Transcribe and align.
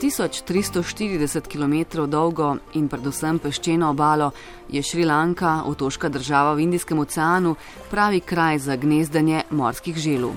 1340 0.00 1.48
km 1.48 2.04
dolgo 2.06 2.56
in 2.74 2.88
predvsem 2.88 3.38
peščeno 3.38 3.90
obalo 3.90 4.30
je 4.68 4.82
Šrilanka, 4.82 5.62
otoška 5.66 6.08
država 6.08 6.52
v 6.54 6.66
Indijskem 6.66 6.98
oceanu, 6.98 7.54
pravi 7.90 8.20
kraj 8.20 8.58
za 8.58 8.76
gnezdanje 8.76 9.42
morskih 9.50 9.96
želv. 9.96 10.36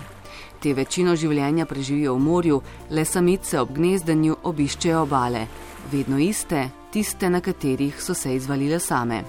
Te 0.60 0.74
večino 0.74 1.16
življenja 1.16 1.66
preživijo 1.66 2.16
v 2.16 2.24
morju, 2.24 2.62
le 2.92 3.06
samice 3.06 3.60
ob 3.60 3.76
gnezdanju 3.76 4.40
obiščejo 4.44 5.04
obale, 5.04 5.48
vedno 5.92 6.20
iste, 6.20 6.70
tiste, 6.92 7.30
na 7.30 7.42
katerih 7.42 8.02
so 8.02 8.14
se 8.14 8.36
izvalile 8.36 8.80
same. 8.80 9.24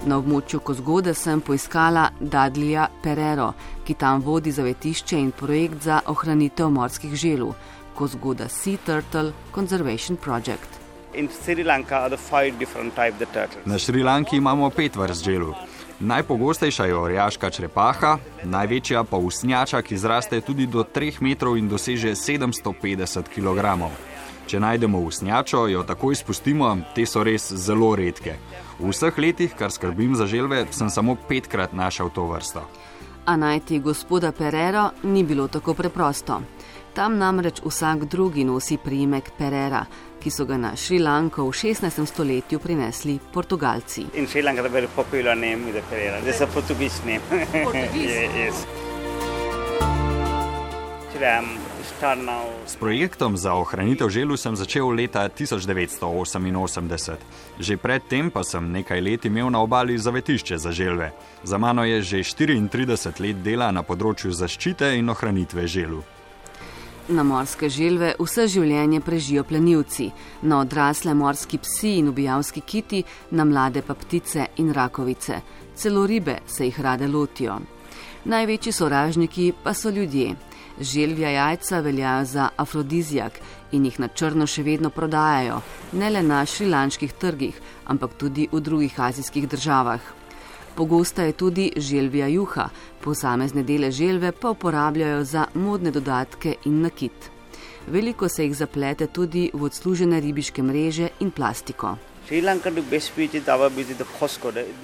Na 0.00 0.16
območju 0.16 0.62
Kozgode 0.64 1.12
sem 1.14 1.42
poiskala 1.44 2.06
Dadlija 2.20 2.86
Perero, 3.02 3.50
ki 3.84 3.94
tam 4.00 4.22
vodi 4.24 4.52
zavetišče 4.52 5.18
in 5.20 5.30
projekt 5.36 5.82
za 5.84 5.98
ohranitev 6.08 6.70
morskih 6.72 7.12
želv, 7.14 7.50
Kozgoda 7.94 8.48
Sea 8.48 8.80
Turtle 8.86 9.32
Conservation 9.54 10.16
Project. 10.16 10.78
Na 13.64 13.78
Šrilanki 13.78 14.36
imamo 14.36 14.70
pet 14.70 14.96
vrst 14.96 15.24
želv. 15.24 15.52
Najpogostejša 16.00 16.84
je 16.84 16.96
orjaška 16.96 17.50
črepaha, 17.50 18.16
največja 18.44 19.04
pa 19.04 19.16
usnjača, 19.16 19.82
ki 19.82 19.98
zraste 19.98 20.40
tudi 20.40 20.66
do 20.66 20.84
3 20.84 21.20
metrov 21.20 21.58
in 21.58 21.68
doseže 21.68 22.14
750 22.14 23.28
kg. 23.34 23.90
Če 24.50 24.58
najdemo 24.58 24.98
usnjačo, 25.06 25.60
jo 25.70 25.84
takoj 25.86 26.16
spustimo, 26.18 26.72
te 26.94 27.04
so 27.06 27.22
res 27.22 27.44
zelo 27.54 27.92
redke. 27.94 28.32
V 28.80 28.90
vseh 28.90 29.20
letih, 29.22 29.52
kar 29.54 29.70
skrbim 29.70 30.16
za 30.18 30.26
želve, 30.26 30.64
sem 30.74 30.90
samo 30.90 31.14
petkrat 31.28 31.70
našel 31.70 32.10
to 32.10 32.24
vrsto. 32.26 32.64
A 33.30 33.36
najti 33.38 33.78
gospoda 33.78 34.32
Perero 34.34 34.88
ni 35.06 35.22
bilo 35.22 35.46
tako 35.46 35.76
preprosto. 35.78 36.40
Tam 36.98 37.18
namreč 37.22 37.62
vsak 37.62 38.10
drugi 38.10 38.42
nosi 38.44 38.80
priimek 38.82 39.30
Perera, 39.38 39.84
ki 40.18 40.34
so 40.34 40.50
ga 40.50 40.58
na 40.58 40.74
Šrilanko 40.74 41.46
v 41.46 41.54
16. 41.54 42.02
stoletju 42.10 42.58
prinesli 42.58 43.20
Portugalci. 43.32 44.08
In 44.18 44.26
Šrilanka 44.26 44.66
je 44.66 44.70
zelo 44.70 44.94
popularno 44.96 45.46
ime 45.46 45.82
Perera, 45.90 46.18
zdaj 46.26 46.40
so 46.42 46.54
portugizni. 46.58 47.20
S 52.66 52.76
projektom 52.80 53.36
za 53.36 53.52
ohranitev 53.54 54.08
želu 54.08 54.36
sem 54.36 54.56
začel 54.56 54.88
leta 54.88 55.28
1988. 55.28 57.16
Že 57.60 57.76
predtem 57.76 58.30
pa 58.30 58.40
sem 58.40 58.72
nekaj 58.72 59.00
let 59.00 59.24
imel 59.28 59.50
na 59.52 59.60
obali 59.60 59.98
zavetišče 59.98 60.58
za 60.58 60.72
želve. 60.72 61.12
Za 61.44 61.58
mano 61.58 61.84
je 61.84 62.02
že 62.02 62.16
34 62.24 63.20
let 63.20 63.36
dela 63.44 63.68
na 63.68 63.82
področju 63.82 64.32
zaščite 64.32 64.96
in 64.96 65.12
ohranitve 65.12 65.66
želu. 65.68 66.00
Na 67.08 67.22
morske 67.22 67.68
želve 67.68 68.14
vse 68.16 68.48
življenje 68.48 69.00
prežijo 69.04 69.44
plenilci, 69.44 70.10
na 70.42 70.60
odrasle 70.64 71.14
morski 71.14 71.58
psi 71.58 71.98
in 71.98 72.08
ubijalski 72.08 72.60
kiti, 72.60 73.04
na 73.30 73.44
mlade 73.44 73.82
pa 73.82 73.94
ptice 73.94 74.46
in 74.56 74.72
rakovice. 74.72 75.42
Celo 75.76 76.06
ribe 76.06 76.38
se 76.46 76.64
jih 76.64 76.80
rade 76.80 77.08
lotijo. 77.08 77.60
Največji 78.24 78.72
sovražniki 78.72 79.52
pa 79.62 79.74
so 79.74 79.90
ljudje. 79.90 80.49
Želvja 80.80 81.30
jajca 81.30 81.80
veljajo 81.80 82.24
za 82.24 82.48
afrodizijak 82.56 83.40
in 83.72 83.84
jih 83.84 84.00
na 84.00 84.08
črno 84.08 84.46
še 84.46 84.62
vedno 84.62 84.90
prodajajo, 84.90 85.60
ne 85.92 86.10
le 86.10 86.22
na 86.22 86.44
šrilanških 86.46 87.12
trgih, 87.12 87.60
ampak 87.86 88.14
tudi 88.18 88.48
v 88.52 88.60
drugih 88.60 89.00
azijskih 89.00 89.48
državah. 89.48 90.00
Pogosta 90.74 91.22
je 91.22 91.32
tudi 91.32 91.72
želvja 91.76 92.26
juha, 92.26 92.68
posamezne 93.00 93.62
dele 93.62 93.90
želve 93.90 94.32
pa 94.32 94.50
uporabljajo 94.50 95.24
za 95.24 95.46
modne 95.54 95.90
dodatke 95.90 96.54
in 96.64 96.80
nakit. 96.80 97.30
Veliko 97.86 98.28
se 98.28 98.44
jih 98.44 98.56
zaplete 98.56 99.06
tudi 99.06 99.50
v 99.54 99.64
odslužene 99.64 100.20
ribiške 100.20 100.62
mreže 100.62 101.08
in 101.20 101.30
plastiko. 101.30 101.96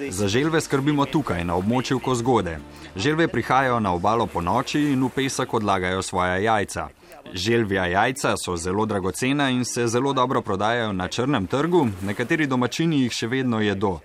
Za 0.09 0.27
želve 0.27 0.61
skrbimo 0.61 1.05
tukaj, 1.05 1.43
na 1.43 1.55
območju 1.55 1.99
Kozgode. 1.99 2.57
Želve 2.95 3.27
prihajajo 3.27 3.79
na 3.79 3.93
obalo 3.93 4.25
po 4.27 4.41
noči 4.41 4.81
in 4.91 5.03
v 5.03 5.09
pesek 5.15 5.53
odlagajo 5.53 6.01
svoja 6.01 6.35
jajca. 6.37 6.87
Želvja 7.33 7.85
jajca 7.85 8.35
so 8.37 8.57
zelo 8.57 8.85
dragocena 8.85 9.49
in 9.49 9.65
se 9.65 9.87
zelo 9.87 10.13
dobro 10.13 10.41
prodajajo 10.41 10.93
na 10.93 11.07
črnem 11.07 11.47
trgu, 11.47 11.87
nekateri 12.01 12.47
domačini 12.47 13.01
jih 13.01 13.11
še 13.11 13.27
vedno 13.27 13.61
jedo. 13.61 13.99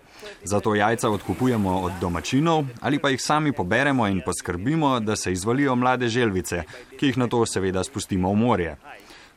Zato 0.44 0.75
jajca 0.75 1.10
odkupujemo 1.10 1.81
od 1.81 1.92
domačinov 2.00 2.64
ali 2.81 2.98
pa 2.98 3.10
jih 3.10 3.22
sami 3.22 3.52
poberemo 3.52 4.06
in 4.06 4.22
poskrbimo, 4.25 5.00
da 5.00 5.16
se 5.16 5.32
izvalijo 5.32 5.75
mlade 5.76 6.08
želvice, 6.08 6.62
ki 6.98 7.06
jih 7.06 7.19
na 7.19 7.26
to 7.26 7.47
seveda 7.47 7.84
spustimo 7.84 8.31
v 8.31 8.36
morje. 8.36 8.76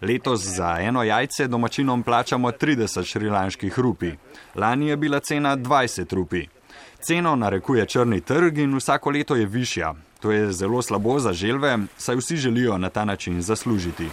Letos 0.01 0.41
za 0.41 0.77
eno 0.81 1.03
jajce 1.03 1.47
domačinom 1.47 2.03
plačamo 2.03 2.51
30 2.51 3.05
šrilanških 3.05 3.79
rupi. 3.79 4.11
Lani 4.55 4.87
je 4.87 4.97
bila 4.97 5.19
cena 5.19 5.57
20 5.57 6.13
rupi. 6.15 6.47
Ceno 7.01 7.35
narekuje 7.35 7.85
črni 7.85 8.21
trg 8.21 8.57
in 8.57 8.75
vsako 8.75 9.09
leto 9.09 9.35
je 9.35 9.45
višja. 9.45 9.93
To 10.19 10.31
je 10.31 10.51
zelo 10.51 10.81
slabo 10.81 11.19
za 11.19 11.33
želve, 11.33 11.77
saj 11.97 12.15
vsi 12.15 12.37
želijo 12.37 12.77
na 12.77 12.89
ta 12.89 13.05
način 13.05 13.41
zaslužiti. 13.41 14.09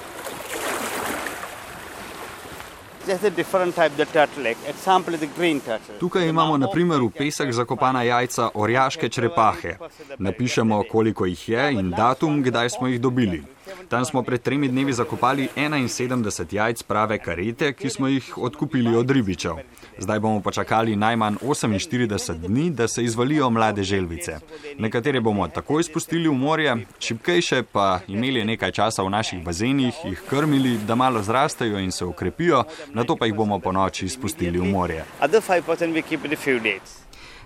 Tukaj 6.01 6.29
imamo 6.29 6.57
na 6.57 6.69
primer 6.71 7.01
v 7.01 7.11
pesek 7.11 7.53
zakopana 7.53 8.03
jajca 8.03 8.49
orjaške 8.55 9.09
črepahe. 9.09 9.77
Napišemo, 10.19 10.83
koliko 10.91 11.27
jih 11.27 11.49
je 11.49 11.73
in 11.73 11.91
datum, 11.91 12.43
kdaj 12.43 12.71
smo 12.71 12.87
jih 12.87 13.01
dobili. 13.01 13.43
Tam 13.93 14.05
smo 14.05 14.23
pred 14.23 14.43
tremi 14.43 14.69
dnevi 14.69 14.93
zakopali 14.93 15.49
71 15.57 16.55
jajc 16.55 16.83
prave 16.83 17.19
karete, 17.19 17.73
ki 17.73 17.91
smo 17.91 18.09
jih 18.09 18.39
odkupili 18.39 18.97
od 18.97 19.11
ribičev. 19.11 19.59
Zdaj 19.99 20.21
bomo 20.21 20.41
počakali 20.41 20.97
najmanj 20.97 21.37
48 21.43 22.39
dni, 22.47 22.71
da 22.71 22.89
se 22.89 23.05
izvalijo 23.05 23.51
mlade 23.51 23.83
želvice. 23.83 24.39
Nekatere 24.79 25.21
bomo 25.21 25.49
takoj 25.49 25.83
spustili 25.83 26.29
v 26.29 26.33
morje, 26.33 26.77
šipkejše 27.01 27.63
pa 27.63 28.01
imeli 28.09 28.45
nekaj 28.45 28.73
časa 28.73 29.03
v 29.03 29.11
naših 29.11 29.45
bazenih, 29.45 29.95
jih 30.05 30.23
krmili, 30.31 30.79
da 30.87 30.95
malo 30.95 31.23
zrastejo 31.23 31.79
in 31.79 31.93
se 31.93 32.05
ukrepijo, 32.05 32.65
na 32.95 33.05
to 33.05 33.17
pa 33.17 33.27
jih 33.27 33.35
bomo 33.35 33.59
po 33.59 33.73
noči 33.73 34.09
spustili 34.09 34.59
v 34.59 34.73
morje. 34.73 35.05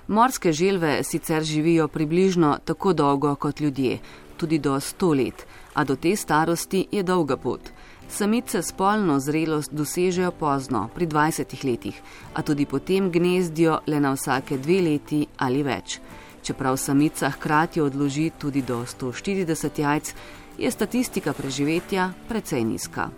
Morske 0.07 0.53
želve 0.53 1.03
sicer 1.05 1.43
živijo 1.43 1.89
približno 1.89 2.59
tako 2.65 2.93
dolgo 2.93 3.35
kot 3.35 3.61
ljudje, 3.61 3.99
tudi 4.37 4.59
do 4.59 4.75
100 4.75 5.25
let 5.25 5.47
a 5.77 5.85
do 5.85 5.97
te 5.97 6.17
starosti 6.17 6.87
je 6.93 7.03
dolga 7.03 7.37
pot. 7.37 7.61
Samice 8.09 8.63
spolno 8.63 9.19
zrelost 9.21 9.75
dosežejo 9.75 10.31
pozno, 10.31 10.87
pri 10.95 11.07
20 11.07 11.65
letih, 11.65 12.01
a 12.35 12.43
tudi 12.43 12.67
potem 12.67 13.11
gnezdijo 13.11 13.81
le 13.87 14.01
na 14.01 14.15
vsake 14.15 14.59
dve 14.59 14.81
leti 14.81 15.27
ali 15.37 15.63
več. 15.63 15.99
Čeprav 16.43 16.79
samica 16.79 17.31
hkrati 17.31 17.81
odloži 17.81 18.31
tudi 18.39 18.63
do 18.63 18.81
140 18.87 19.81
jajc, 19.81 20.15
je 20.59 20.71
statistika 20.71 21.33
preživetja 21.33 22.13
precej 22.29 22.65
nizka. 22.65 23.11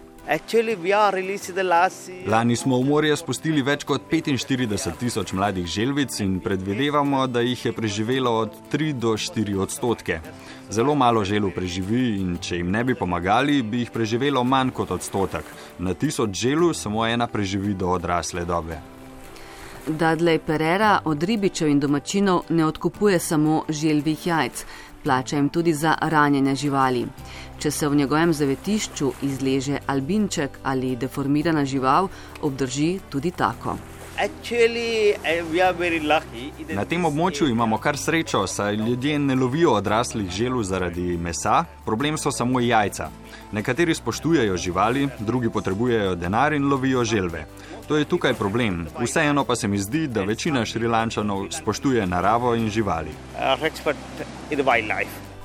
Lani 2.27 2.57
smo 2.57 2.77
v 2.77 2.85
morje 2.85 3.17
spustili 3.17 3.63
več 3.65 3.87
kot 3.89 4.03
45 4.11 4.91
tisoč 5.01 5.33
mladih 5.33 5.67
želvic 5.67 6.21
in 6.21 6.35
predvidevamo, 6.45 7.27
da 7.27 7.41
jih 7.41 7.65
je 7.65 7.73
preživelo 7.73 8.35
od 8.41 8.53
3 8.73 8.93
do 8.93 9.15
4 9.17 9.57
odstotke. 9.57 10.21
Zelo 10.71 10.95
malo 10.95 11.25
želv 11.25 11.55
preživi 11.55 12.21
in 12.21 12.37
če 12.37 12.61
jim 12.61 12.71
ne 12.71 12.85
bi 12.85 12.95
pomagali, 12.95 13.63
bi 13.63 13.81
jih 13.87 13.91
preživelo 13.91 14.45
manj 14.45 14.75
kot 14.77 14.91
odstotek. 14.91 15.49
Na 15.79 15.95
tisoč 15.95 16.37
želv 16.37 16.75
samo 16.77 17.07
ena 17.07 17.27
preživi 17.27 17.73
do 17.75 17.89
odrasle 17.97 18.45
dobe. 18.45 18.77
Dudley 19.89 20.39
Pereira 20.39 20.99
od 21.05 21.23
ribičev 21.23 21.69
in 21.69 21.81
domačinov 21.81 22.43
ne 22.49 22.67
odkupuje 22.67 23.19
samo 23.19 23.63
želvih 23.69 24.27
jajc, 24.27 24.65
plača 25.05 25.37
jim 25.37 25.49
tudi 25.49 25.73
za 25.75 25.95
ranjene 26.01 26.55
živali. 26.55 27.07
Če 27.59 27.71
se 27.71 27.89
v 27.89 27.97
njegovem 27.99 28.33
zavetišču 28.33 29.13
izleže 29.27 29.81
albinček 29.87 30.59
ali 30.63 30.97
deformirana 30.97 31.65
žival, 31.65 32.09
obdrži 32.43 32.99
tudi 33.11 33.31
tako. 33.31 33.79
Eh, 34.19 34.31
Na 36.75 36.85
tem 36.85 37.05
območju 37.05 37.47
imamo 37.51 37.79
kar 37.79 37.97
srečo, 37.99 38.47
saj 38.47 38.75
ljudje 38.75 39.19
ne 39.19 39.35
lovijo 39.35 39.73
odraslih 39.79 40.31
želv 40.31 40.63
zaradi 40.63 41.17
mesa, 41.17 41.65
problem 41.85 42.19
so 42.19 42.31
samo 42.31 42.61
jajca. 42.61 43.11
Nekateri 43.53 43.95
spoštujejo 43.95 44.57
živali, 44.57 45.09
drugi 45.19 45.51
potrebujejo 45.51 46.15
denar 46.15 46.53
in 46.53 46.69
lovijo 46.69 47.05
želve. 47.05 47.47
To 47.89 47.97
je 47.97 48.05
tukaj 48.05 48.35
problem. 48.35 48.87
Vseeno 49.01 49.45
pa 49.45 49.57
se 49.57 49.69
mi 49.69 49.79
zdi, 49.79 50.07
da 50.07 50.23
večina 50.23 50.65
šrilančanov 50.65 51.47
spoštuje 51.51 52.07
naravo 52.07 52.55
in 52.55 52.71
živali. 52.71 53.11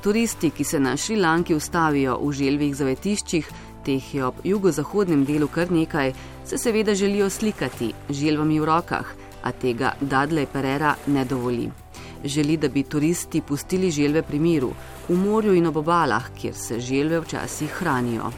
Turisti, 0.03 0.49
ki 0.51 0.63
se 0.63 0.79
na 0.79 0.97
Šrilanki 0.97 1.55
ustavijo 1.55 2.17
v 2.19 2.33
želvih 2.35 2.73
zavetiščih, 2.75 3.47
teh 3.85 4.09
je 4.15 4.25
ob 4.27 4.41
jugozahodnem 4.43 5.23
delu 5.23 5.47
kar 5.47 5.71
nekaj, 5.71 6.11
se 6.43 6.57
seveda 6.59 6.91
želijo 6.95 7.29
slikati 7.29 7.93
z 8.09 8.13
želvami 8.13 8.59
v 8.59 8.67
rokah, 8.67 9.13
a 9.43 9.51
tega 9.51 9.93
Dudley 10.01 10.45
Pereira 10.45 10.95
ne 11.07 11.23
dovoli. 11.25 11.69
Želi, 12.23 12.57
da 12.57 12.67
bi 12.67 12.83
turisti 12.83 13.41
pustili 13.41 13.91
želve 13.91 14.27
pri 14.27 14.39
miru, 14.39 14.73
v 15.07 15.15
morju 15.15 15.55
in 15.55 15.71
ob 15.71 15.77
obalah, 15.77 16.27
kjer 16.35 16.53
se 16.53 16.79
želve 16.79 17.23
včasih 17.23 17.71
hranijo. 17.79 18.31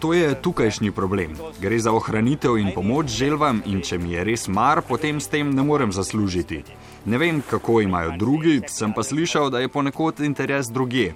To 0.00 0.12
je 0.14 0.34
tukajšnji 0.42 0.92
problem. 0.92 1.34
Gre 1.60 1.78
za 1.78 1.92
ohranitev 1.92 2.58
in 2.58 2.70
pomoč 2.74 3.06
želvam 3.06 3.62
in 3.66 3.82
če 3.82 3.98
mi 3.98 4.12
je 4.12 4.24
res 4.24 4.48
mar, 4.48 4.82
potem 4.82 5.20
s 5.20 5.28
tem 5.28 5.50
ne 5.54 5.62
morem 5.62 5.92
zaslužiti. 5.92 6.62
Ne 7.04 7.18
vem, 7.18 7.42
kako 7.50 7.80
imajo 7.80 8.14
drugi, 8.18 8.60
sem 8.66 8.92
pa 8.92 9.02
slišal, 9.02 9.50
da 9.50 9.60
je 9.60 9.68
ponekod 9.68 10.20
interes 10.20 10.70
druge. 10.70 11.12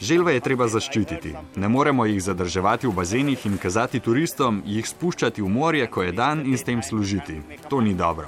Želve 0.00 0.34
je 0.34 0.40
treba 0.40 0.66
zaščititi. 0.68 1.34
Ne 1.56 1.68
moremo 1.68 2.04
jih 2.06 2.22
zadrževati 2.22 2.86
v 2.86 2.92
bazenih 2.92 3.46
in 3.46 3.58
kazati 3.58 4.00
turistom, 4.00 4.62
jih 4.66 4.88
spuščati 4.88 5.42
v 5.42 5.48
morje, 5.48 5.86
ko 5.86 6.02
je 6.02 6.12
dan 6.12 6.42
in 6.46 6.58
s 6.58 6.66
tem 6.66 6.82
služiti. 6.82 7.42
To 7.68 7.80
ni 7.80 7.94
dobro. 7.94 8.26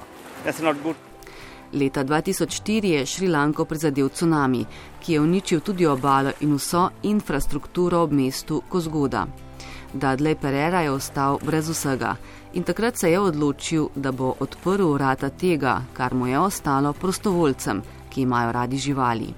Leta 1.74 2.04
2004 2.04 2.84
je 2.84 3.06
Šrilanko 3.06 3.64
prizadel 3.64 4.08
tsunami, 4.08 4.64
ki 5.00 5.12
je 5.12 5.20
uničil 5.20 5.60
tudi 5.60 5.86
obalo 5.86 6.30
in 6.40 6.54
vso 6.54 6.88
infrastrukturo 7.02 8.02
ob 8.02 8.12
mestu 8.12 8.62
Kozgoda. 8.68 9.26
Dudley 9.92 10.34
Pereira 10.34 10.80
je 10.80 10.90
ostal 10.90 11.38
brez 11.42 11.68
vsega 11.68 12.16
in 12.54 12.62
takrat 12.62 12.96
se 12.96 13.10
je 13.10 13.20
odločil, 13.20 13.88
da 13.94 14.12
bo 14.12 14.34
odprl 14.40 14.92
vrata 14.92 15.30
tega, 15.30 15.82
kar 15.92 16.14
mu 16.14 16.26
je 16.26 16.38
ostalo 16.38 16.92
prostovoljcem, 16.92 17.82
ki 18.10 18.22
imajo 18.22 18.52
radi 18.52 18.78
živali. 18.78 19.34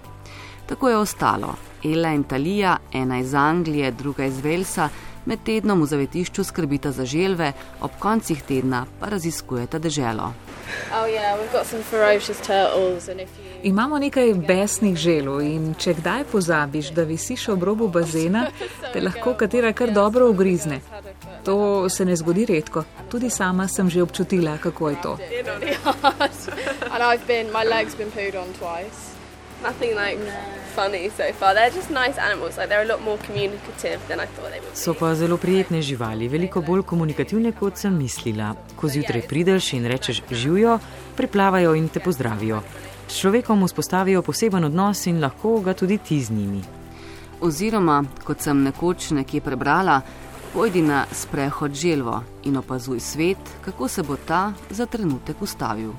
Tako 0.67 0.89
je 0.89 0.97
ostalo. 0.97 1.55
Ela 1.85 2.12
in 2.12 2.25
Talija, 2.25 2.77
ena 2.93 3.19
iz 3.19 3.35
Anglije, 3.35 3.91
druga 3.91 4.25
iz 4.25 4.41
Velsa, 4.41 4.89
med 5.26 5.38
tednom 5.44 5.82
v 5.82 5.87
zavetišču 5.87 6.44
skrbita 6.44 6.93
za 6.93 7.05
želve, 7.05 7.52
ob 7.81 7.90
koncih 7.99 8.43
tedna 8.43 8.87
pa 9.00 9.06
raziskujeta 9.12 9.78
deželo. 9.78 10.32
Oh, 10.93 11.06
yeah, 11.06 11.37
Imamo 13.62 13.99
nekaj 13.99 14.34
besnih 14.34 14.96
želv 14.96 15.40
in 15.40 15.75
če 15.78 15.94
kdaj 15.94 16.25
pozabiš, 16.32 16.90
da 16.90 17.02
visiš 17.02 17.49
ob 17.49 17.62
robu 17.62 17.88
bazena, 17.88 18.46
te 18.93 19.00
lahko 19.00 19.34
katera 19.34 19.73
kar 19.73 19.90
dobro 19.90 20.31
ugrizne. 20.31 20.81
To 21.44 21.88
se 21.88 22.05
ne 22.05 22.17
zgodi 22.17 22.46
redko. 22.46 22.84
Tudi 23.11 23.31
sama 23.31 23.69
sem 23.69 23.90
že 23.90 24.02
občutila, 24.02 24.58
kako 24.58 24.90
je 24.90 24.96
to. 25.02 25.19
So 34.75 34.94
pa 34.94 35.14
zelo 35.14 35.37
prijetne 35.37 35.82
živali, 35.82 36.29
veliko 36.29 36.61
bolj 36.61 36.82
komunikativne, 36.82 37.53
kot 37.53 37.79
sem 37.81 37.97
mislila. 37.97 38.55
Ko 38.76 38.88
zjutraj 38.88 39.23
prideš 39.29 39.73
in 39.73 39.87
rečeš 39.87 40.23
živijo, 40.31 40.79
priplavajo 41.17 41.75
in 41.75 41.88
te 41.88 42.00
pozdravijo. 42.00 42.61
S 43.08 43.20
človekom 43.20 43.64
vzpostavijo 43.64 44.23
poseben 44.23 44.64
odnos 44.64 45.06
in 45.06 45.23
lahko 45.23 45.61
ga 45.61 45.75
tudi 45.75 45.99
ti 45.99 46.20
z 46.20 46.31
njimi. 46.31 46.62
Oziroma, 47.41 48.05
kot 48.25 48.41
sem 48.41 48.62
nekoč 48.62 49.11
nekje 49.11 49.41
prebrala, 49.41 50.00
pojdi 50.53 50.82
na 50.82 51.05
sprehod 51.12 51.75
želvo 51.75 52.23
in 52.44 52.56
opazuj 52.56 53.00
svet, 53.00 53.38
kako 53.64 53.88
se 53.88 54.03
bo 54.03 54.17
ta 54.17 54.53
za 54.70 54.87
trenutek 54.87 55.43
ustavil. 55.43 55.93